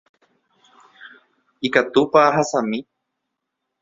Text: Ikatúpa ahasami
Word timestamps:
Ikatúpa 1.67 2.17
ahasami 2.29 2.79